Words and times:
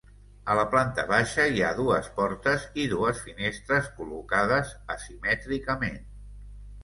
A 0.51 0.53
la 0.57 0.61
planta 0.69 1.03
baixa 1.09 1.43
hi 1.49 1.59
ha 1.65 1.73
dues 1.79 2.07
portes 2.15 2.63
i 2.83 2.87
dues 2.93 3.21
finestres 3.27 3.91
col·locades 3.99 4.71
asimètricament. 4.95 6.01